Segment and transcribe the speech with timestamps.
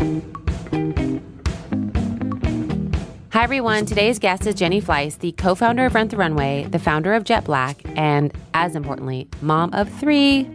[0.00, 0.06] Hi,
[3.34, 3.84] everyone.
[3.84, 7.24] Today's guest is Jenny Fleiss, the co founder of Rent the Runway, the founder of
[7.24, 10.48] Jet Black, and as importantly, mom of three.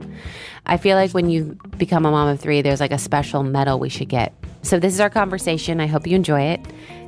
[0.66, 3.78] I feel like when you become a mom of three, there's like a special medal
[3.78, 4.34] we should get.
[4.64, 5.80] So, this is our conversation.
[5.80, 6.62] I hope you enjoy it.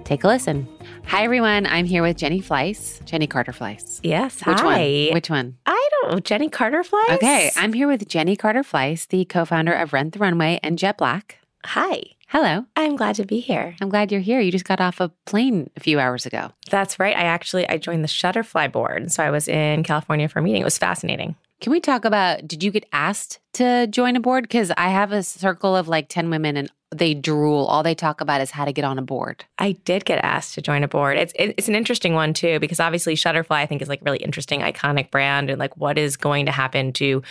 [0.04, 0.68] Take a listen.
[1.08, 1.66] Hi, everyone.
[1.66, 4.00] I'm here with Jenny Fleiss, Jenny Carter Fleiss.
[4.04, 4.46] Yes.
[4.46, 5.06] Which hi.
[5.08, 5.14] one?
[5.16, 5.58] Which one?
[5.66, 6.20] I don't know.
[6.20, 7.16] Jenny Carter Fleiss?
[7.16, 7.50] Okay.
[7.56, 11.00] I'm here with Jenny Carter Fleiss, the co founder of Rent the Runway and Jet
[11.00, 11.40] Black.
[11.66, 12.04] Hi.
[12.30, 12.66] Hello.
[12.76, 13.78] I'm glad to be here.
[13.80, 14.42] I'm glad you're here.
[14.42, 16.52] You just got off a plane a few hours ago.
[16.70, 17.16] That's right.
[17.16, 19.14] I actually I joined the Shutterfly board.
[19.14, 20.62] So I was in California for a meeting.
[20.62, 21.36] It was fascinating.
[21.62, 24.44] Can we talk about did you get asked to join a board?
[24.44, 27.66] Because I have a circle of like 10 women and they drool.
[27.66, 29.44] All they talk about is how to get on a board.
[29.60, 31.18] I did get asked to join a board.
[31.18, 34.62] It's it's an interesting one too because obviously Shutterfly I think is like really interesting
[34.62, 37.22] iconic brand and like what is going to happen to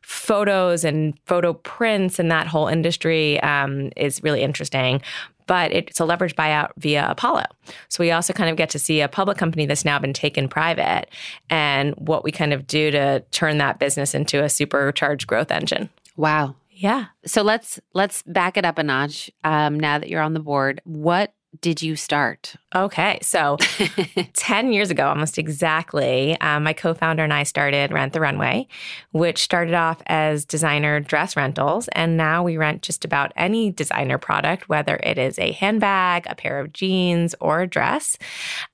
[0.00, 5.02] photos and photo prints and that whole industry um, is really interesting.
[5.46, 7.44] But it's a leverage buyout via Apollo.
[7.88, 10.48] So we also kind of get to see a public company that's now been taken
[10.48, 11.08] private
[11.50, 15.90] and what we kind of do to turn that business into a supercharged growth engine.
[16.16, 16.54] Wow.
[16.74, 17.06] Yeah.
[17.26, 19.30] So let's let's back it up a notch.
[19.44, 22.56] Um, now that you're on the board, what did you start?
[22.74, 23.18] Okay.
[23.20, 23.58] So
[24.32, 28.66] 10 years ago, almost exactly, um, my co founder and I started Rent the Runway,
[29.10, 31.88] which started off as designer dress rentals.
[31.88, 36.34] And now we rent just about any designer product, whether it is a handbag, a
[36.34, 38.16] pair of jeans, or a dress.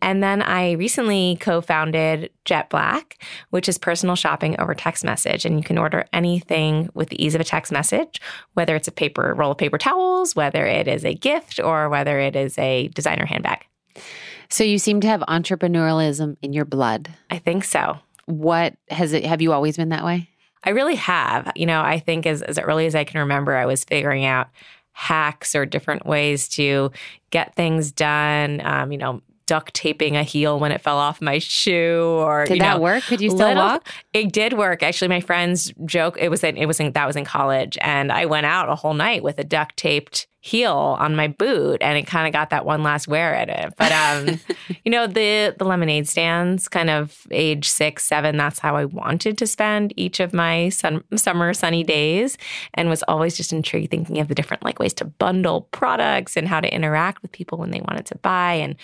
[0.00, 5.44] And then I recently co founded Jet Black, which is personal shopping over text message.
[5.44, 8.20] And you can order anything with the ease of a text message,
[8.54, 12.20] whether it's a paper roll of paper towels, whether it is a gift, or whether
[12.20, 13.66] it is a designer handbag.
[14.48, 17.10] So you seem to have entrepreneurialism in your blood.
[17.30, 17.98] I think so.
[18.26, 20.28] What has it have you always been that way?
[20.64, 21.52] I really have.
[21.54, 24.48] You know, I think as, as early as I can remember, I was figuring out
[24.92, 26.90] hacks or different ways to
[27.30, 28.60] get things done.
[28.64, 32.60] Um, you know, duct taping a heel when it fell off my shoe or did
[32.60, 36.18] that know, work could you still little, walk it did work actually my friends joke
[36.20, 38.74] it was in, it was in, that was in college and i went out a
[38.74, 42.50] whole night with a duct taped heel on my boot and it kind of got
[42.50, 43.74] that one last wear at it.
[43.76, 44.40] But um
[44.84, 49.36] you know the the lemonade stands kind of age six seven that's how i wanted
[49.38, 52.38] to spend each of my sun, summer sunny days
[52.74, 56.48] and was always just intrigued thinking of the different like ways to bundle products and
[56.48, 58.76] how to interact with people when they wanted to buy and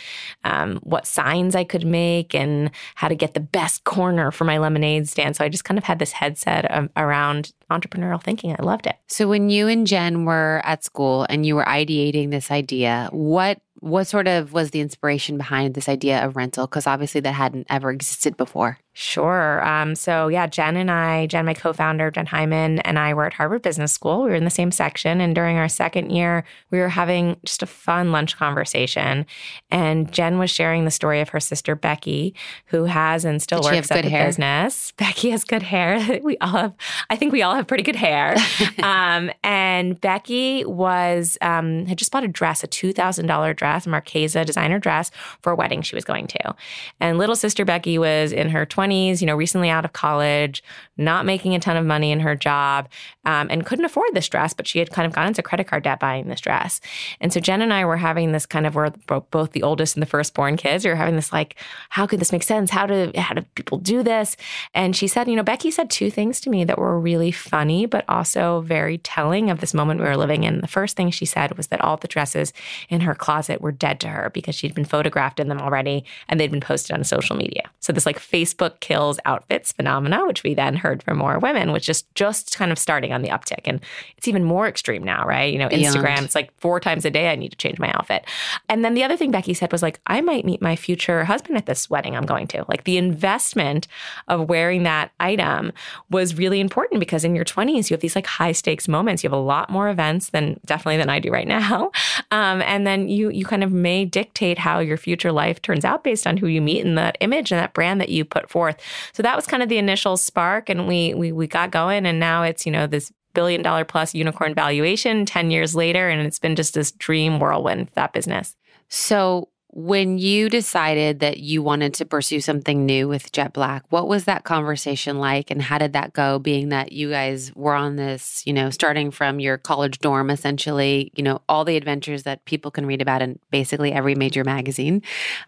[0.44, 4.58] um, what signs i could make and how to get the best corner for my
[4.58, 5.36] lemonade stand.
[5.36, 8.54] So i just kind of had this headset um, around entrepreneurial thinking.
[8.58, 8.96] I loved it.
[9.08, 13.60] So when you and jen were at school and you were ideating this idea, what
[13.80, 16.66] what sort of was the inspiration behind this idea of rental?
[16.66, 18.78] Because obviously that hadn't ever existed before.
[18.96, 19.66] Sure.
[19.66, 23.32] Um, so yeah, Jen and I, Jen, my co-founder, Jen Hyman, and I were at
[23.32, 24.22] Harvard Business School.
[24.22, 27.62] We were in the same section, and during our second year, we were having just
[27.62, 29.26] a fun lunch conversation.
[29.70, 33.74] And Jen was sharing the story of her sister Becky, who has and still Did
[33.74, 34.26] works at the hair?
[34.26, 34.92] business.
[34.96, 36.20] Becky has good hair.
[36.22, 36.74] we all have.
[37.10, 38.36] I think we all have pretty good hair.
[38.84, 43.86] um, and Becky was um, had just bought a dress, a two thousand dollar dress,
[43.86, 45.10] a Marchesa designer dress
[45.42, 46.54] for a wedding she was going to.
[47.00, 50.62] And little sister Becky was in her 20s, you know, recently out of college,
[50.96, 52.88] not making a ton of money in her job,
[53.24, 55.84] um, and couldn't afford this dress, but she had kind of gone into credit card
[55.84, 56.80] debt buying this dress.
[57.20, 58.90] And so Jen and I were having this kind of, we're
[59.30, 61.56] both the oldest and the firstborn kids, we were having this like,
[61.90, 62.70] how could this make sense?
[62.70, 64.36] How do, how do people do this?
[64.74, 67.86] And she said, you know, Becky said two things to me that were really funny,
[67.86, 70.60] but also very telling of this moment we were living in.
[70.60, 72.52] The first thing she said was that all the dresses
[72.88, 76.38] in her closet were dead to her because she'd been photographed in them already and
[76.38, 77.70] they'd been posted on social media.
[77.80, 81.86] So this like Facebook kills outfits phenomena, which we then heard from more women, which
[81.86, 83.62] just just kind of starting on the uptick.
[83.64, 83.80] And
[84.16, 85.52] it's even more extreme now, right?
[85.52, 85.96] You know, Beyond.
[85.96, 88.24] Instagram, it's like four times a day I need to change my outfit.
[88.68, 91.56] And then the other thing Becky said was like, I might meet my future husband
[91.56, 92.64] at this wedding I'm going to.
[92.68, 93.86] Like the investment
[94.28, 95.72] of wearing that item
[96.10, 99.22] was really important because in your 20s, you have these like high stakes moments.
[99.22, 101.90] You have a lot more events than definitely than I do right now.
[102.30, 106.02] Um, and then you you kind of may dictate how your future life turns out
[106.04, 108.76] based on who you meet and that image and that brand that you put forth.
[109.12, 112.18] So that was kind of the initial spark and we we we got going and
[112.18, 116.38] now it's, you know, this billion dollar plus unicorn valuation 10 years later and it's
[116.38, 118.56] been just this dream whirlwind that business.
[118.88, 124.06] So when you decided that you wanted to pursue something new with Jet Black, what
[124.06, 127.96] was that conversation like and how did that go being that you guys were on
[127.96, 132.44] this, you know, starting from your college dorm essentially, you know, all the adventures that
[132.44, 135.02] people can read about in basically every major magazine.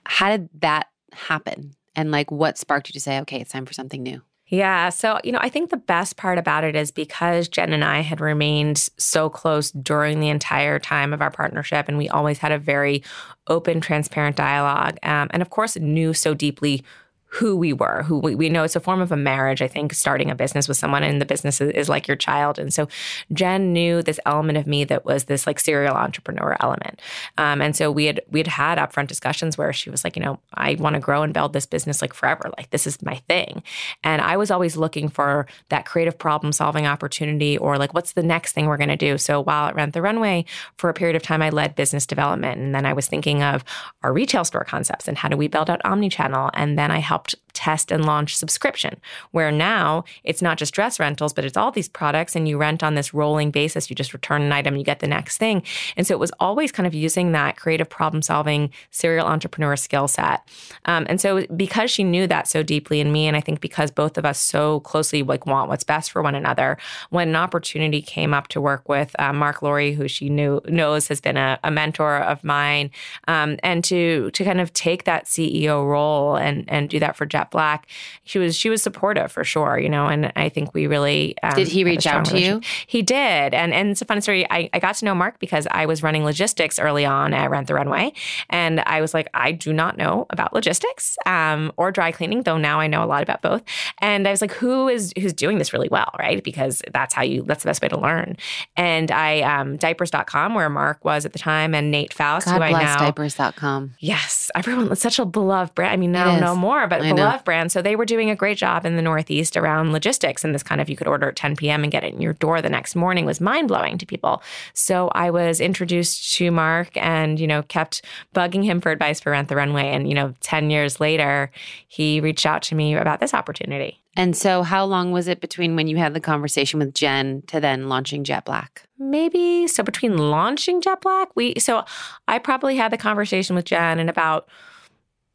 [0.06, 1.76] How did that happen?
[1.96, 4.22] And like what sparked you to say, okay, it's time for something new?
[4.48, 4.90] Yeah.
[4.90, 8.00] So, you know, I think the best part about it is because Jen and I
[8.00, 12.52] had remained so close during the entire time of our partnership, and we always had
[12.52, 13.02] a very
[13.48, 14.98] open, transparent dialogue.
[15.02, 16.84] Um, and of course, knew so deeply
[17.28, 19.60] who we were, who we, we, know it's a form of a marriage.
[19.60, 22.58] I think starting a business with someone and the business is, is, like your child.
[22.58, 22.88] And so
[23.32, 27.00] Jen knew this element of me that was this like serial entrepreneur element.
[27.36, 30.22] Um, and so we had we had had upfront discussions where she was like, you
[30.22, 32.50] know, I want to grow and build this business like forever.
[32.56, 33.62] Like this is my thing.
[34.02, 38.22] And I was always looking for that creative problem solving opportunity or like what's the
[38.22, 39.18] next thing we're going to do.
[39.18, 40.44] So while at Rent the Runway
[40.76, 43.64] for a period of time, I led business development, and then I was thinking of
[44.02, 47.15] our retail store concepts and how do we build out omni-channel, and then I helped
[47.16, 49.00] helped test and launch subscription,
[49.30, 52.84] where now it's not just dress rentals, but it's all these products and you rent
[52.84, 53.88] on this rolling basis.
[53.88, 55.62] You just return an item, you get the next thing.
[55.96, 60.06] And so it was always kind of using that creative problem solving serial entrepreneur skill
[60.06, 60.46] set.
[60.84, 63.90] Um, and so because she knew that so deeply in me, and I think because
[63.90, 66.76] both of us so closely like want what's best for one another,
[67.08, 71.08] when an opportunity came up to work with uh, Mark Laurie, who she knew knows
[71.08, 72.90] has been a, a mentor of mine,
[73.28, 77.24] um, and to to kind of take that CEO role and and do that for
[77.24, 77.86] Jet Black.
[78.24, 81.54] She was she was supportive for sure, you know, and I think we really um,
[81.54, 81.68] did.
[81.68, 82.60] He reach out to you?
[82.86, 84.46] He did, and and it's a fun story.
[84.50, 87.68] I, I got to know Mark because I was running logistics early on at Rent
[87.68, 88.12] the Runway,
[88.50, 92.58] and I was like, I do not know about logistics um, or dry cleaning, though
[92.58, 93.62] now I know a lot about both.
[93.98, 96.42] And I was like, who is who's doing this really well, right?
[96.42, 98.36] Because that's how you that's the best way to learn.
[98.76, 102.62] And I um, diapers.com where Mark was at the time, and Nate Faust, God who
[102.62, 103.94] I now diapers.com.
[103.98, 104.90] Yes, everyone.
[104.92, 105.92] It's such a beloved brand.
[105.92, 107.35] I mean, now no more, but I beloved know.
[107.44, 107.72] Brand.
[107.72, 110.44] So they were doing a great job in the Northeast around logistics.
[110.44, 111.82] And this kind of, you could order at 10 p.m.
[111.82, 114.42] and get it in your door the next morning was mind blowing to people.
[114.74, 118.02] So I was introduced to Mark and, you know, kept
[118.34, 119.88] bugging him for advice for Rent the Runway.
[119.88, 121.50] And, you know, 10 years later,
[121.88, 124.00] he reached out to me about this opportunity.
[124.16, 127.60] And so, how long was it between when you had the conversation with Jen to
[127.60, 128.82] then launching Jet Black?
[128.98, 131.84] Maybe so between launching Jet Black, we so
[132.26, 134.48] I probably had the conversation with Jen in about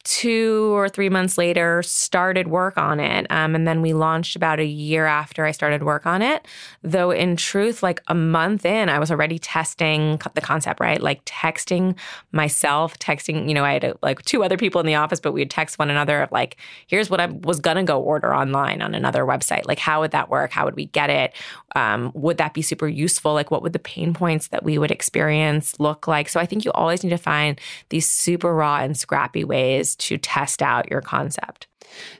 [0.03, 4.59] two or three months later started work on it um, and then we launched about
[4.59, 6.47] a year after i started work on it.
[6.83, 11.01] Though in truth like a month in i was already testing the concept right?
[11.01, 11.95] Like texting
[12.31, 15.49] myself texting you know i had like two other people in the office but we'd
[15.49, 16.57] text one another of like
[16.87, 19.65] here's what i was gonna go order online on another website.
[19.65, 20.51] Like how would that work?
[20.51, 21.33] How would we get it?
[21.75, 23.33] Um, would that be super useful?
[23.33, 26.29] Like what would the pain points that we would experience look like?
[26.29, 27.59] So i think you always need to find
[27.89, 31.67] these super raw and scrappy ways to test out your concept.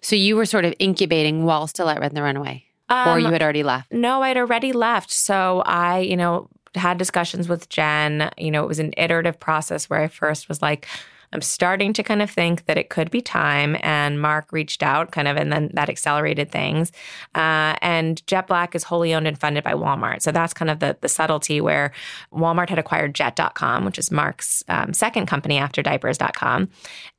[0.02, 3.28] So you were sort of incubating while still at Rent the Runway, um, or you
[3.28, 3.92] had already left?
[3.92, 5.12] No, I had already left.
[5.12, 8.32] So I, you know, had discussions with Jen.
[8.38, 10.88] You know, it was an iterative process where I first was like,
[11.33, 13.78] I'm starting to kind of think that it could be time.
[13.81, 16.92] And Mark reached out, kind of, and then that accelerated things.
[17.36, 20.22] Uh, and Jet Black is wholly owned and funded by Walmart.
[20.22, 21.92] So that's kind of the, the subtlety where
[22.33, 26.69] Walmart had acquired Jet.com, which is Mark's um, second company after Diapers.com.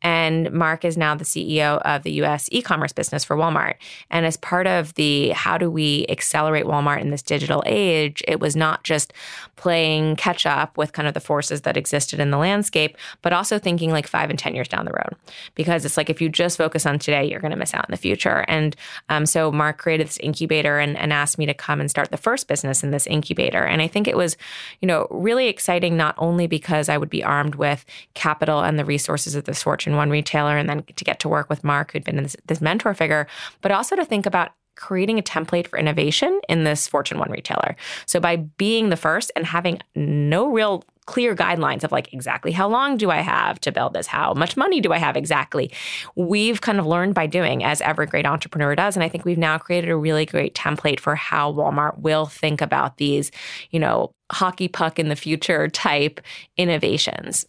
[0.03, 3.75] And Mark is now the CEO of the US e commerce business for Walmart.
[4.11, 8.41] And as part of the how do we accelerate Walmart in this digital age, it
[8.41, 9.13] was not just
[9.57, 13.59] playing catch up with kind of the forces that existed in the landscape, but also
[13.59, 15.17] thinking like five and 10 years down the road.
[15.55, 17.93] Because it's like if you just focus on today, you're going to miss out in
[17.93, 18.45] the future.
[18.49, 18.77] And
[19.09, 22.17] um, so Mark created this incubator and, and asked me to come and start the
[22.17, 23.65] first business in this incubator.
[23.65, 24.37] And I think it was,
[24.81, 27.85] you know, really exciting, not only because I would be armed with
[28.15, 31.49] capital and the resources of this Fortune 1 retailer, and then to get to work
[31.49, 33.27] with Mark, who'd been this, this mentor figure,
[33.61, 37.77] but also to think about creating a template for innovation in this Fortune 1 retailer.
[38.07, 42.69] So by being the first and having no real clear guidelines of like exactly how
[42.69, 44.07] long do I have to build this?
[44.07, 45.73] How much money do I have exactly?
[46.15, 48.97] We've kind of learned by doing as every great entrepreneur does.
[48.97, 52.61] And I think we've now created a really great template for how Walmart will think
[52.61, 53.31] about these,
[53.71, 56.21] you know, hockey puck in the future type
[56.57, 57.47] innovations.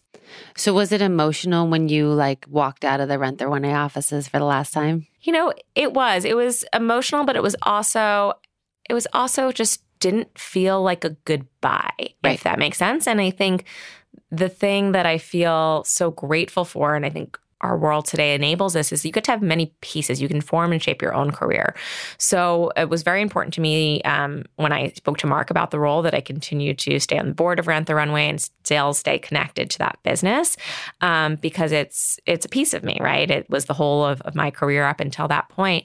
[0.56, 4.26] So was it emotional when you like walked out of the Rent the Runway offices
[4.26, 5.06] for the last time?
[5.20, 6.24] You know, it was.
[6.24, 8.34] It was emotional, but it was also
[8.88, 11.90] it was also just didn't feel like a goodbye,
[12.22, 12.34] right.
[12.34, 13.08] if that makes sense.
[13.08, 13.64] And I think
[14.30, 18.74] the thing that I feel so grateful for, and I think our world today enables
[18.74, 20.20] this is you get to have many pieces.
[20.20, 21.74] You can form and shape your own career.
[22.18, 25.80] So it was very important to me um, when I spoke to Mark about the
[25.80, 28.94] role that I continue to stay on the board of Rent the Runway and still
[28.94, 30.56] stay connected to that business
[31.00, 33.30] um, because it's it's a piece of me, right?
[33.30, 35.84] It was the whole of, of my career up until that point.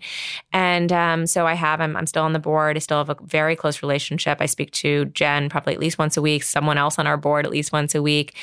[0.52, 2.76] And um, so I have, I'm, I'm still on the board.
[2.76, 4.38] I still have a very close relationship.
[4.42, 7.46] I speak to Jen probably at least once a week, someone else on our board
[7.46, 8.36] at least once a week.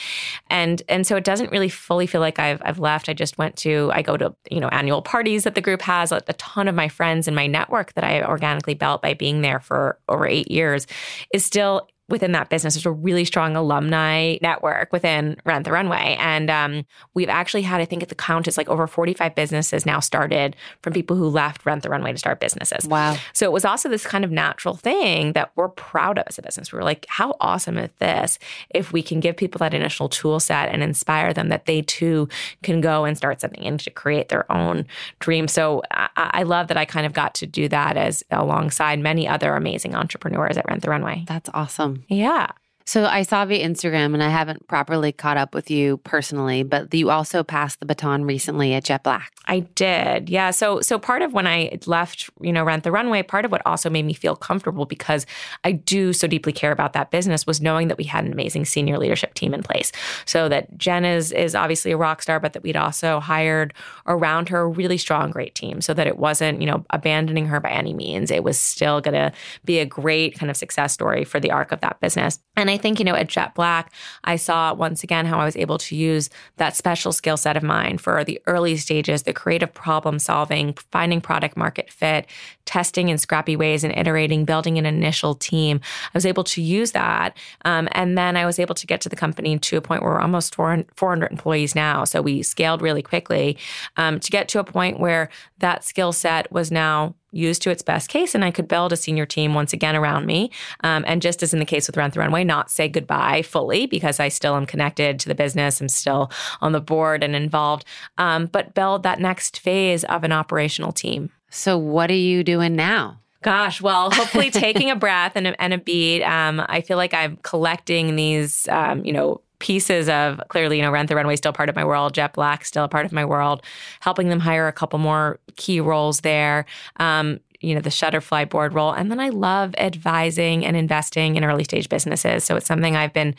[0.49, 3.09] And and so it doesn't really fully feel like I've, I've left.
[3.09, 5.83] I just just went to, I go to, you know, annual parties that the group
[5.83, 6.13] has.
[6.13, 9.59] A ton of my friends and my network that I organically built by being there
[9.59, 10.87] for over eight years
[11.35, 12.75] is still within that business.
[12.75, 16.17] There's a really strong alumni network within Rent the Runway.
[16.21, 19.85] And um, we've actually had, I think at the count is like over 45 businesses
[19.85, 22.87] now started from people who left Rent the Runway to start businesses.
[22.87, 23.17] Wow.
[23.33, 26.43] So it was also this kind of natural thing that we're proud of as a
[26.43, 26.73] business.
[26.73, 28.39] We were like, how awesome is this
[28.71, 32.29] if we can give people that initial tool set and inspire them that they too
[32.63, 34.87] can go and start something and to create their own
[35.19, 35.49] dream.
[35.49, 39.27] So I, I love that I kind of got to do that as alongside many
[39.27, 41.25] other amazing entrepreneurs at Rent the Runway.
[41.27, 41.96] That's awesome.
[42.09, 42.53] Yeah.
[42.87, 46.95] So I saw via Instagram, and I haven't properly caught up with you personally, but
[46.95, 49.33] you also passed the baton recently at Jet Black.
[49.47, 50.29] I did.
[50.29, 50.53] Yeah.
[50.53, 53.63] So so part of when I left, you know, Rent the Runway, part of what
[53.67, 55.27] also made me feel comfortable because
[55.65, 58.65] I do so deeply care about that business was knowing that we had an amazing
[58.65, 59.91] senior leadership team in place.
[60.25, 63.75] So that Jen is is obviously a rock star, but that we'd also hired
[64.07, 67.59] around her a really strong, great team so that it wasn't, you know, abandoning her
[67.59, 68.31] by any means.
[68.31, 69.33] It was still gonna
[69.65, 72.39] be a great kind of success story for the arc of that business.
[72.57, 73.93] And I think, you know, at Jet Black,
[74.25, 77.63] I saw once again how I was able to use that special skill set of
[77.63, 82.27] mine for the early stages, the creative problem solving, finding product market fit,
[82.65, 85.81] testing in scrappy ways and iterating, building an initial team.
[86.07, 87.37] I was able to use that.
[87.65, 90.13] Um, and then I was able to get to the company to a point where
[90.13, 92.05] we're almost 400 employees now.
[92.05, 93.57] So we scaled really quickly
[93.97, 95.29] um, to get to a point where
[95.59, 98.97] that skill set was now used to its best case and I could build a
[98.97, 100.51] senior team once again around me.
[100.83, 103.87] Um, and just as in the case with Rent the Runway, not say goodbye fully
[103.87, 105.81] because I still am connected to the business.
[105.81, 107.85] I'm still on the board and involved,
[108.19, 111.31] um, but build that next phase of an operational team.
[111.51, 113.21] So, what are you doing now?
[113.43, 116.23] Gosh, well, hopefully taking a breath and a, and a beat.
[116.23, 120.91] Um, I feel like I'm collecting these, um, you know, pieces of clearly, you know,
[120.91, 123.25] Rent the Runway still part of my world, Jet Black still a part of my
[123.25, 123.63] world,
[124.01, 126.67] helping them hire a couple more key roles there.
[126.97, 128.93] Um, you know, the Shutterfly board role.
[128.93, 132.45] And then I love advising and investing in early stage businesses.
[132.45, 133.35] So it's something I've been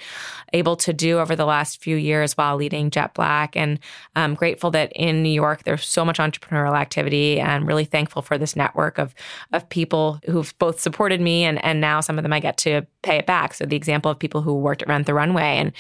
[0.53, 3.55] able to do over the last few years while leading Jet Black.
[3.55, 3.79] And
[4.15, 8.37] I'm grateful that in New York, there's so much entrepreneurial activity and really thankful for
[8.37, 9.13] this network of,
[9.53, 12.85] of people who've both supported me and, and now some of them I get to
[13.03, 13.53] pay it back.
[13.53, 15.71] So the example of people who worked at Rent the Runway and,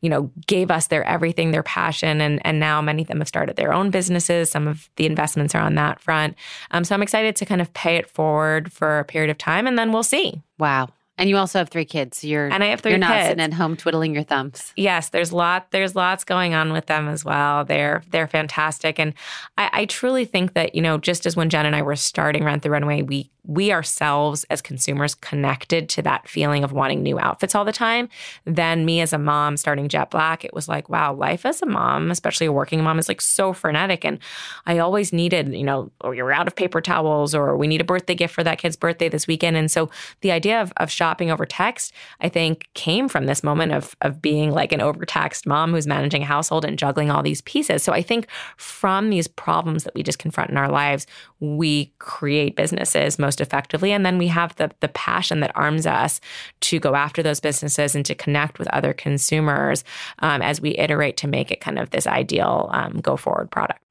[0.00, 2.20] you know, gave us their everything, their passion.
[2.20, 4.50] And, and now many of them have started their own businesses.
[4.50, 6.36] Some of the investments are on that front.
[6.70, 9.66] Um, so I'm excited to kind of pay it forward for a period of time
[9.66, 10.40] and then we'll see.
[10.56, 10.90] Wow.
[11.18, 12.18] And you also have three kids.
[12.18, 14.72] So you're and I have 3 you're not sitting at home twiddling your thumbs.
[14.76, 17.64] Yes, there's lot there's lots going on with them as well.
[17.64, 19.14] They're they're fantastic, and
[19.58, 22.44] I, I truly think that you know just as when Jen and I were starting
[22.44, 27.18] Rent the Runway, we we ourselves as consumers connected to that feeling of wanting new
[27.18, 28.08] outfits all the time.
[28.44, 31.66] Then me as a mom starting Jet Black, it was like, wow, life as a
[31.66, 34.04] mom, especially a working mom, is like so frenetic.
[34.04, 34.20] And
[34.66, 37.84] I always needed, you know, or you're out of paper towels or we need a
[37.84, 39.56] birthday gift for that kid's birthday this weekend.
[39.56, 39.90] And so
[40.20, 44.22] the idea of, of shopping over text, I think came from this moment of, of
[44.22, 47.82] being like an overtaxed mom who's managing a household and juggling all these pieces.
[47.82, 51.08] So I think from these problems that we just confront in our lives,
[51.40, 53.90] we create businesses most effectively.
[53.90, 56.20] And then we have the, the passion that arms us
[56.60, 59.82] to go after those businesses and to connect with other consumers
[60.20, 63.82] um, as we iterate to make it kind of this ideal um, go forward product.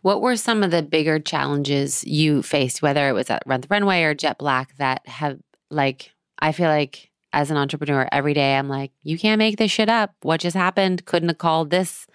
[0.00, 3.68] What were some of the bigger challenges you faced, whether it was at Rent the
[3.70, 5.38] Runway or Jet Black, that have
[5.70, 9.70] like, I feel like as an entrepreneur every day i'm like you can't make this
[9.70, 12.06] shit up what just happened couldn't have called this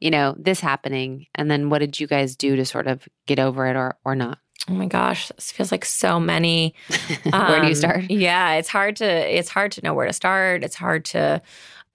[0.00, 3.38] you know this happening and then what did you guys do to sort of get
[3.38, 6.74] over it or or not Oh my gosh, this feels like so many.
[7.22, 10.12] where do you um, start Yeah, it's hard to it's hard to know where to
[10.12, 10.64] start.
[10.64, 11.40] It's hard to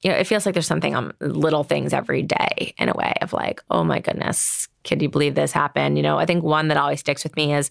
[0.01, 3.13] you know, it feels like there's something on little things every day in a way
[3.21, 5.97] of like, oh my goodness, can you believe this happened?
[5.97, 7.69] You know, I think one that always sticks with me is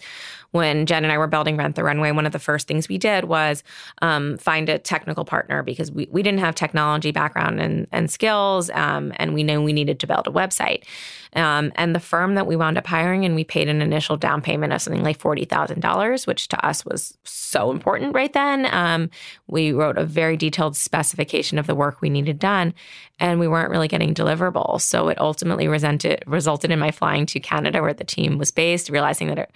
[0.52, 2.98] when Jen and I were building Rent the Runway, one of the first things we
[2.98, 3.62] did was
[4.02, 8.70] um, find a technical partner because we, we didn't have technology background and, and skills,
[8.70, 10.84] um, and we knew we needed to build a website.
[11.34, 14.42] Um, and the firm that we wound up hiring, and we paid an initial down
[14.42, 18.66] payment of something like $40,000, which to us was so important right then.
[18.72, 19.10] Um,
[19.46, 22.74] we wrote a very detailed specification of the work we needed done,
[23.20, 24.80] and we weren't really getting deliverables.
[24.80, 28.90] So it ultimately resented, resulted in my flying to Canada where the team was based,
[28.90, 29.52] realizing that it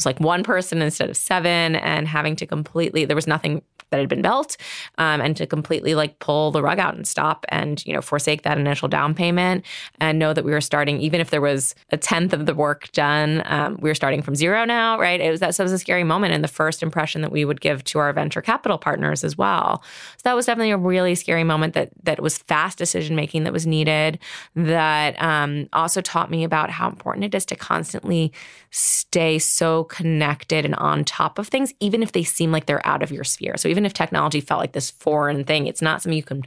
[0.00, 4.00] was like one person instead of seven and having to completely there was nothing that
[4.00, 4.56] had been built
[4.98, 8.42] um, and to completely like pull the rug out and stop and you know forsake
[8.42, 9.64] that initial down payment
[10.00, 12.90] and know that we were starting even if there was a tenth of the work
[12.92, 15.20] done um, we were starting from zero now right?
[15.20, 17.44] It was that so it was a scary moment and the first impression that we
[17.44, 19.82] would give to our venture capital partners as well.
[20.16, 23.52] So that was definitely a really scary moment that that was fast decision making that
[23.52, 24.18] was needed
[24.54, 28.32] that um, also taught me about how important it is to constantly
[28.70, 33.02] stay so connected and on top of things even if they seem like they're out
[33.02, 33.56] of your sphere.
[33.56, 36.42] So even if technology felt like this foreign thing it's not something you can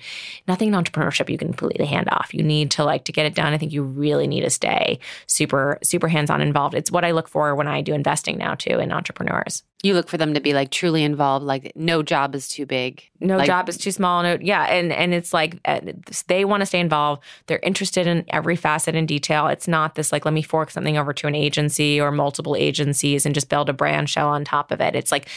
[0.48, 2.34] nothing in entrepreneurship you can completely hand off.
[2.34, 3.54] You need to like to get it done.
[3.54, 6.76] I think you really need to stay super super hands-on involved.
[6.76, 10.08] It's what i look for when i do investing now too in entrepreneurs you look
[10.08, 13.04] for them to be like truly involved like no job is too big.
[13.20, 14.24] No like, job is too small.
[14.24, 15.82] No yeah and and it's like uh,
[16.28, 17.22] they want to stay involved.
[17.48, 19.48] They're interested in every facet and detail.
[19.48, 23.26] It's not this like let me fork something over to an agency or multiple agencies
[23.26, 24.96] and just build a brand shell on top of it.
[24.96, 25.28] It's like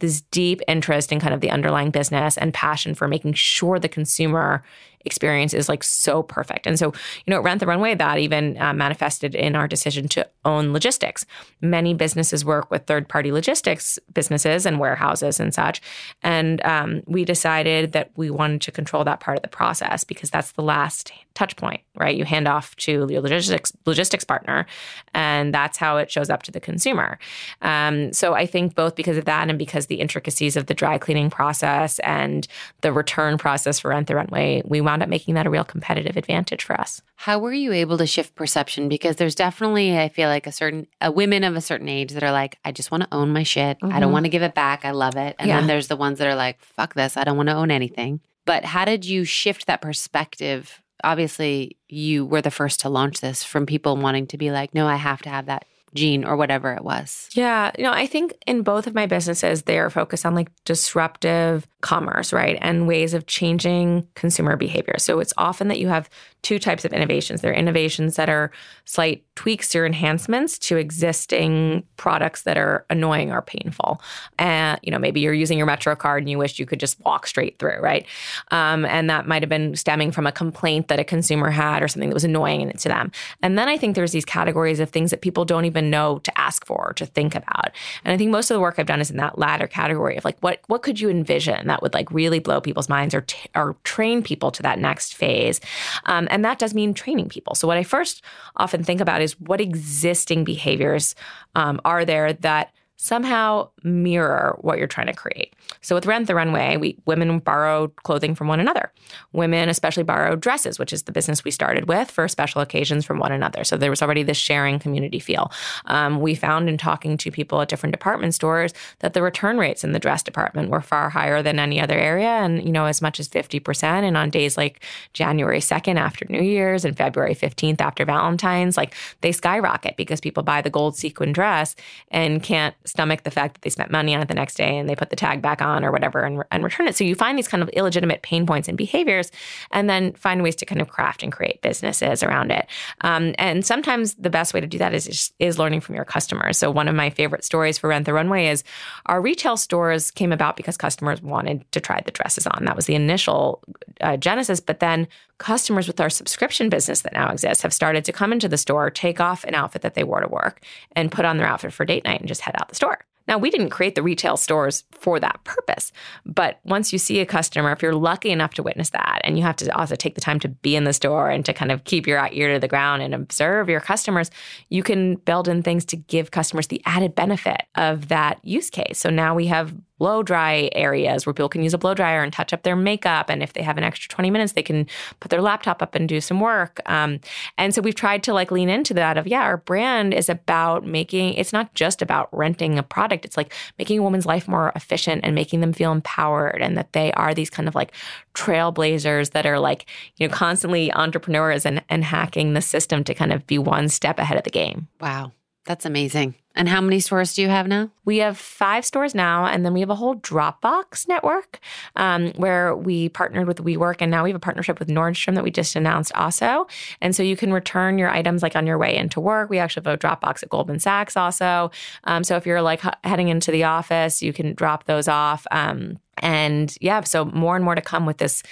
[0.00, 3.88] this deep interest in kind of the underlying business and passion for making sure the
[3.88, 4.62] consumer
[5.04, 6.66] experience is like so perfect.
[6.66, 6.86] And so,
[7.26, 11.24] you know, Rent the Runway, that even uh, manifested in our decision to own logistics.
[11.60, 15.80] Many businesses work with third party logistics businesses and warehouses and such.
[16.22, 20.30] And um, we decided that we wanted to control that part of the process because
[20.30, 22.16] that's the last touch point, right?
[22.16, 24.66] You hand off to your logistics logistics partner,
[25.14, 27.18] and that's how it shows up to the consumer.
[27.62, 30.98] Um, so I think both because of that and because the intricacies of the dry
[30.98, 32.46] cleaning process and
[32.80, 36.16] the return process for Rent the Runway, we wound up making that a real competitive
[36.16, 37.02] advantage for us.
[37.16, 38.88] How were you able to shift perception?
[38.88, 42.22] Because there's definitely, I feel like a certain a women of a certain age that
[42.22, 43.78] are like, I just want to own my shit.
[43.78, 43.86] Mm-hmm.
[43.86, 44.12] I don't mm-hmm.
[44.12, 44.84] want to give it back.
[44.84, 45.36] I love it.
[45.38, 45.58] And yeah.
[45.58, 47.16] then there's the ones that are like, fuck this.
[47.16, 48.20] I don't want to own anything.
[48.46, 53.44] But how did you shift that perspective obviously you were the first to launch this
[53.44, 56.72] from people wanting to be like, no, I have to have that gene or whatever
[56.72, 57.28] it was.
[57.34, 57.70] Yeah.
[57.78, 61.66] You know, I think in both of my businesses, they are focused on like disruptive
[61.80, 62.58] commerce, right?
[62.60, 64.96] And ways of changing consumer behavior.
[64.98, 66.10] So it's often that you have
[66.44, 67.40] two types of innovations.
[67.40, 68.52] There are innovations that are
[68.84, 74.00] slight tweaks or enhancements to existing products that are annoying or painful.
[74.38, 77.00] And, you know, maybe you're using your Metro card and you wish you could just
[77.00, 78.06] walk straight through, right?
[78.50, 81.88] Um, and that might have been stemming from a complaint that a consumer had or
[81.88, 83.10] something that was annoying to them.
[83.42, 86.38] And then I think there's these categories of things that people don't even know to
[86.38, 87.72] ask for or to think about.
[88.04, 90.24] And I think most of the work I've done is in that latter category of
[90.24, 93.48] like, what, what could you envision that would like really blow people's minds or, t-
[93.54, 95.60] or train people to that next phase?
[96.04, 97.54] Um, and that does mean training people.
[97.54, 98.20] So, what I first
[98.56, 101.14] often think about is what existing behaviors
[101.54, 105.52] um, are there that somehow mirror what you're trying to create.
[105.80, 108.92] So with Rent the Runway, we women borrow clothing from one another.
[109.32, 113.18] Women especially borrow dresses, which is the business we started with for special occasions from
[113.18, 113.64] one another.
[113.64, 115.50] So there was already this sharing community feel.
[115.86, 119.84] Um, we found in talking to people at different department stores that the return rates
[119.84, 123.02] in the dress department were far higher than any other area, and you know as
[123.02, 124.06] much as fifty percent.
[124.06, 128.94] And on days like January second after New Year's and February fifteenth after Valentine's, like
[129.20, 131.74] they skyrocket because people buy the gold sequin dress
[132.10, 134.88] and can't stomach the fact that they spent money on it the next day and
[134.88, 136.94] they put the tag back on or whatever and, and return it.
[136.94, 139.30] So you find these kind of illegitimate pain points and behaviors
[139.70, 142.66] and then find ways to kind of craft and create businesses around it.
[143.00, 146.58] Um, and sometimes the best way to do that is, is learning from your customers.
[146.58, 148.64] So one of my favorite stories for Rent the Runway is
[149.06, 152.64] our retail stores came about because customers wanted to try the dresses on.
[152.64, 153.62] That was the initial
[154.00, 154.60] uh, genesis.
[154.60, 158.48] But then customers with our subscription business that now exists have started to come into
[158.48, 161.46] the store, take off an outfit that they wore to work, and put on their
[161.46, 163.04] outfit for date night and just head out the store.
[163.26, 165.92] Now, we didn't create the retail stores for that purpose.
[166.26, 169.44] But once you see a customer, if you're lucky enough to witness that, and you
[169.44, 171.84] have to also take the time to be in the store and to kind of
[171.84, 174.30] keep your ear to the ground and observe your customers,
[174.68, 178.98] you can build in things to give customers the added benefit of that use case.
[178.98, 182.32] So now we have blow dry areas where people can use a blow dryer and
[182.32, 183.30] touch up their makeup.
[183.30, 184.86] And if they have an extra 20 minutes, they can
[185.20, 186.80] put their laptop up and do some work.
[186.86, 187.20] Um,
[187.58, 190.84] and so we've tried to like lean into that of, yeah, our brand is about
[190.84, 193.24] making, it's not just about renting a product.
[193.24, 196.92] It's like making a woman's life more efficient and making them feel empowered and that
[196.92, 197.92] they are these kind of like
[198.34, 203.32] trailblazers that are like, you know, constantly entrepreneurs and, and hacking the system to kind
[203.32, 204.88] of be one step ahead of the game.
[205.00, 205.32] Wow.
[205.66, 206.34] That's amazing.
[206.54, 207.90] And how many stores do you have now?
[208.04, 211.58] We have five stores now, and then we have a whole Dropbox network
[211.96, 215.42] um, where we partnered with WeWork, and now we have a partnership with Nordstrom that
[215.42, 216.66] we just announced also.
[217.00, 219.50] And so you can return your items like on your way into work.
[219.50, 221.72] We actually have a Dropbox at Goldman Sachs also.
[222.04, 225.46] Um, so if you're like h- heading into the office, you can drop those off.
[225.50, 228.42] Um, and yeah, so more and more to come with this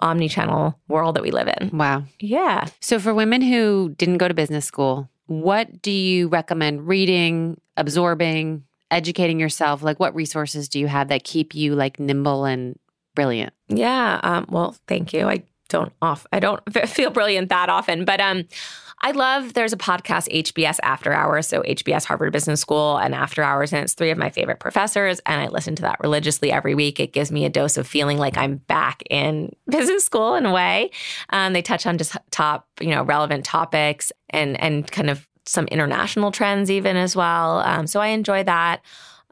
[0.00, 1.70] omni channel world that we live in.
[1.76, 2.04] Wow.
[2.18, 2.66] Yeah.
[2.80, 8.64] So for women who didn't go to business school, what do you recommend reading, absorbing,
[8.90, 9.82] educating yourself?
[9.82, 12.78] Like, what resources do you have that keep you like nimble and
[13.14, 13.52] brilliant?
[13.68, 14.20] Yeah.
[14.22, 15.28] Um, well, thank you.
[15.28, 16.26] I don't off.
[16.32, 18.44] I don't feel brilliant that often, but um,
[19.04, 21.48] I love there's a podcast, HBS After Hours.
[21.48, 23.72] So HBS Harvard Business School and After Hours.
[23.72, 25.20] And it's three of my favorite professors.
[25.26, 27.00] And I listen to that religiously every week.
[27.00, 30.52] It gives me a dose of feeling like I'm back in business school in a
[30.52, 30.90] way.
[31.30, 35.66] Um, they touch on just top, you know, relevant topics and and kind of some
[35.66, 37.58] international trends even as well.
[37.58, 38.82] Um, so I enjoy that.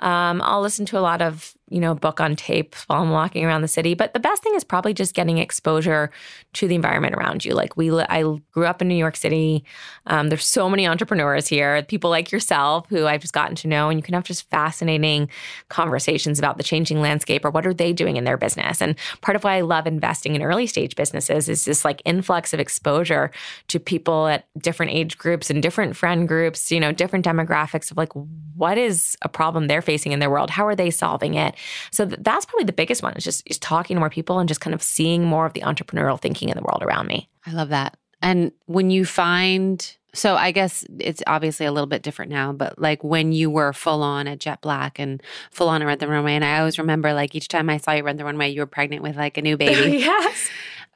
[0.01, 3.45] Um, I'll listen to a lot of you know, book on tape while I'm walking
[3.45, 3.95] around the city.
[3.95, 6.11] But the best thing is probably just getting exposure
[6.55, 7.55] to the environment around you.
[7.55, 9.65] Like we, I grew up in New York City.
[10.07, 13.89] Um, there's so many entrepreneurs here, people like yourself who I've just gotten to know,
[13.89, 15.31] and you can have just fascinating
[15.69, 18.83] conversations about the changing landscape or what are they doing in their business.
[18.83, 22.53] And part of why I love investing in early stage businesses is this like influx
[22.53, 23.31] of exposure
[23.69, 27.97] to people at different age groups and different friend groups, you know, different demographics of
[27.97, 28.13] like
[28.57, 31.55] what is a problem they're facing in their world, how are they solving it
[31.91, 34.49] so th- that's probably the biggest one is just is talking to more people and
[34.49, 37.29] just kind of seeing more of the entrepreneurial thinking in the world around me.
[37.47, 37.97] I love that.
[38.23, 42.79] And when you find so I guess it's obviously a little bit different now, but
[42.79, 46.09] like when you were full on at Jet Black and full on at Rent the
[46.09, 48.61] Runway, and I always remember like each time I saw you run the runway, you
[48.61, 49.99] were pregnant with like a new baby.
[49.99, 50.49] yes.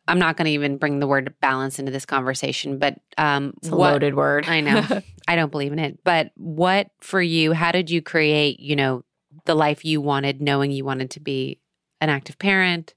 [0.06, 3.68] I'm not going to even bring the word balance into this conversation, but um, it's
[3.68, 4.46] a what, loaded word.
[4.46, 5.02] I know.
[5.28, 5.98] I don't believe in it.
[6.04, 7.52] But what for you?
[7.52, 8.60] How did you create?
[8.60, 9.04] You know,
[9.44, 11.60] the life you wanted, knowing you wanted to be
[12.00, 12.94] an active parent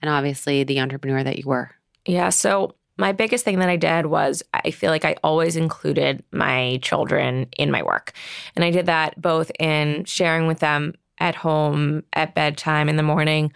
[0.00, 1.70] and obviously the entrepreneur that you were?
[2.06, 2.30] Yeah.
[2.30, 6.78] So, my biggest thing that I did was I feel like I always included my
[6.82, 8.12] children in my work.
[8.54, 13.02] And I did that both in sharing with them at home, at bedtime, in the
[13.02, 13.52] morning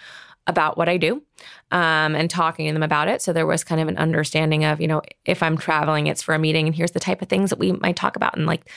[0.47, 1.23] about what I do
[1.73, 3.21] um, and talking to them about it.
[3.21, 6.35] So there was kind of an understanding of, you know, if I'm traveling, it's for
[6.35, 8.37] a meeting and here's the type of things that we might talk about.
[8.37, 8.71] And like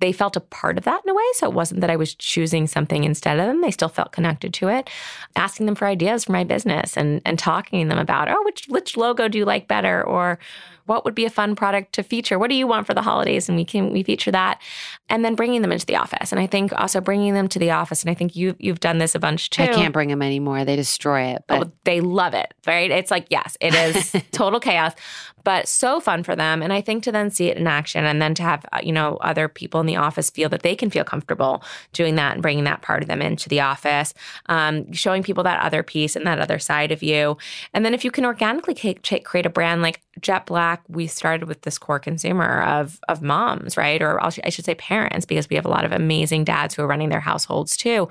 [0.00, 1.22] they felt a part of that in a way.
[1.34, 3.60] So it wasn't that I was choosing something instead of them.
[3.60, 4.90] They still felt connected to it.
[5.36, 8.66] Asking them for ideas for my business and and talking to them about, oh, which
[8.68, 10.02] which logo do you like better?
[10.02, 10.38] Or
[10.86, 12.38] what would be a fun product to feature?
[12.38, 13.48] What do you want for the holidays?
[13.48, 14.60] And we can we feature that,
[15.08, 16.32] and then bringing them into the office.
[16.32, 18.02] And I think also bringing them to the office.
[18.02, 19.64] And I think you you've done this a bunch too.
[19.64, 20.64] I can't bring them anymore.
[20.64, 22.54] They destroy it, but oh, they love it.
[22.66, 22.90] Right?
[22.90, 24.92] It's like yes, it is total chaos,
[25.44, 26.62] but so fun for them.
[26.62, 28.92] And I think to then see it in action, and then to have uh, you
[28.92, 32.42] know other people in the office feel that they can feel comfortable doing that and
[32.42, 34.14] bringing that part of them into the office,
[34.46, 37.36] um, showing people that other piece and that other side of you.
[37.72, 41.62] And then if you can organically create a brand like Jet Black, we started with
[41.62, 44.00] this core consumer of of moms, right?
[44.02, 46.86] Or I should say parents, because we have a lot of amazing dads who are
[46.86, 48.08] running their households too.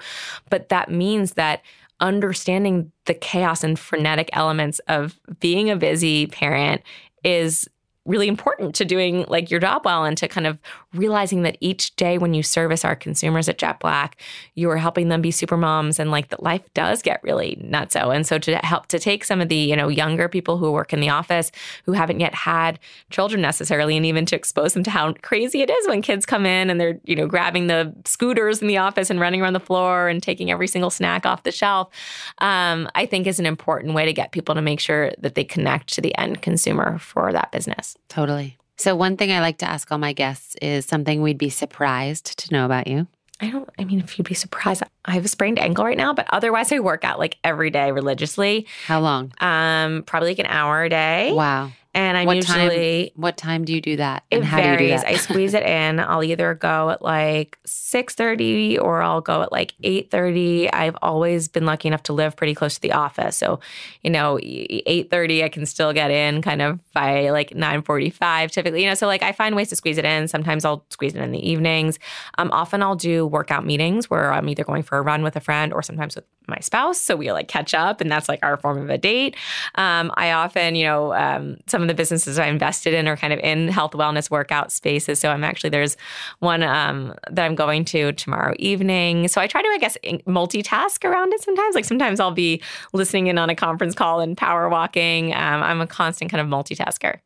[0.49, 1.61] But that means that
[1.99, 6.81] understanding the chaos and frenetic elements of being a busy parent
[7.23, 7.69] is
[8.05, 10.59] really important to doing like your job well and to kind of
[10.93, 14.21] realizing that each day when you service our consumers at Jet Black,
[14.53, 18.15] you are helping them be super moms and like that life does get really nutso.
[18.15, 20.93] And so to help to take some of the, you know, younger people who work
[20.93, 21.51] in the office
[21.85, 25.69] who haven't yet had children necessarily and even to expose them to how crazy it
[25.71, 29.09] is when kids come in and they're, you know, grabbing the scooters in the office
[29.09, 31.89] and running around the floor and taking every single snack off the shelf,
[32.37, 35.43] um, I think is an important way to get people to make sure that they
[35.43, 37.94] connect to the end consumer for that business.
[38.09, 38.57] Totally.
[38.77, 42.37] So, one thing I like to ask all my guests is something we'd be surprised
[42.39, 43.07] to know about you.
[43.41, 46.13] I don't, I mean, if you'd be surprised, I have a sprained ankle right now,
[46.13, 48.65] but otherwise I work out like every day religiously.
[48.85, 49.33] How long?
[49.39, 51.33] Um, probably like an hour a day.
[51.33, 51.71] Wow.
[51.95, 53.11] And I'm what usually.
[53.11, 54.25] Time, what time do you do that?
[54.29, 55.01] And it varies.
[55.01, 56.01] I squeeze it in.
[56.01, 60.69] I'll either go at like 6.30 or I'll go at like 8.30.
[60.73, 63.37] I've always been lucky enough to live pretty close to the office.
[63.37, 63.61] So,
[64.03, 68.83] you know, 8.30 I can still get in kind of by like 9.45 typically.
[68.83, 70.27] You know, so like I find ways to squeeze it in.
[70.27, 71.97] Sometimes I'll squeeze it in the evenings.
[72.37, 75.41] Um, often I'll do workout meetings where I'm either going for a run with a
[75.41, 76.99] friend or sometimes with my spouse.
[76.99, 79.35] So we like catch up and that's like our form of a date.
[79.75, 83.31] Um, I often, you know, um, some of the businesses I invested in are kind
[83.31, 85.19] of in health, wellness, workout spaces.
[85.19, 85.95] So I'm actually, there's
[86.39, 89.27] one um, that I'm going to tomorrow evening.
[89.27, 91.75] So I try to, I guess, multitask around it sometimes.
[91.75, 92.61] Like sometimes I'll be
[92.93, 95.33] listening in on a conference call and power walking.
[95.33, 97.19] Um, I'm a constant kind of multitasker.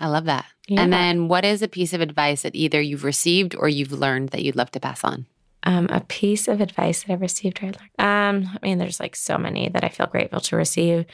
[0.00, 0.46] I love that.
[0.66, 0.80] Yeah.
[0.80, 4.30] And then what is a piece of advice that either you've received or you've learned
[4.30, 5.26] that you'd love to pass on?
[5.62, 8.46] Um, a piece of advice that I've received or I learned.
[8.46, 11.06] Um, I mean, there's like so many that I feel grateful to receive.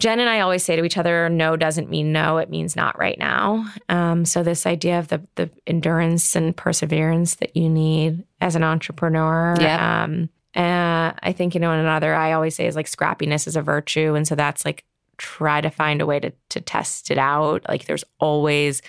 [0.00, 2.98] Jen and I always say to each other, no doesn't mean no, it means not
[2.98, 3.66] right now.
[3.88, 8.64] Um, so this idea of the the endurance and perseverance that you need as an
[8.64, 9.54] entrepreneur.
[9.60, 10.04] Yeah.
[10.04, 13.62] Um, and I think, you know, another I always say is like scrappiness is a
[13.62, 14.14] virtue.
[14.14, 14.84] And so that's like
[15.18, 17.68] try to find a way to to test it out.
[17.68, 18.82] Like there's always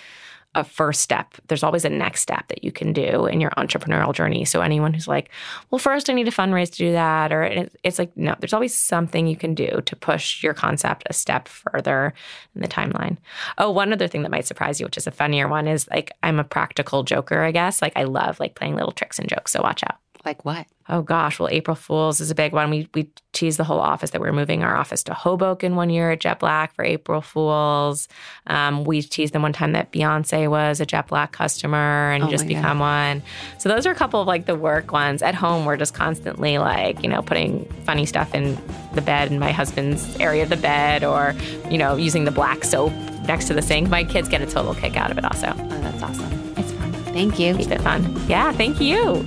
[0.54, 1.36] a first step.
[1.48, 4.44] There's always a next step that you can do in your entrepreneurial journey.
[4.44, 5.30] So anyone who's like,
[5.70, 8.78] well, first I need to fundraise to do that, or it's like, no, there's always
[8.78, 12.14] something you can do to push your concept a step further
[12.54, 13.18] in the timeline.
[13.58, 16.12] Oh, one other thing that might surprise you, which is a funnier one, is like
[16.22, 17.82] I'm a practical joker, I guess.
[17.82, 19.54] Like I love like playing little tricks and jokes.
[19.54, 20.01] So watch out.
[20.24, 20.68] Like what?
[20.88, 22.70] Oh gosh, well, April Fools is a big one.
[22.70, 25.90] We we teased the whole office that we are moving our office to Hoboken one
[25.90, 28.08] year at Jet Black for April Fools.
[28.46, 32.30] Um, we teased them one time that Beyonce was a Jet Black customer and Oh
[32.30, 33.24] just become one.
[33.58, 35.22] So those are a couple of like the work ones.
[35.24, 38.60] At home, we're just constantly like you know putting funny stuff in
[38.94, 41.34] the bed in my husband's area of the bed, or
[41.70, 42.92] you know using the black soap
[43.28, 43.90] next to the sink.
[43.90, 45.26] My kids get a total kick out of it.
[45.26, 46.54] Also, Oh, that's awesome.
[46.58, 46.92] It's fun.
[47.14, 47.56] Thank you.
[47.56, 48.22] keep it fun.
[48.28, 49.26] Yeah, thank you.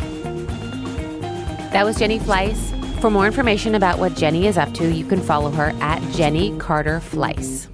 [1.75, 2.71] That was Jenny Fleiss.
[3.01, 6.57] For more information about what Jenny is up to, you can follow her at Jenny
[6.57, 7.74] Carter Fleiss.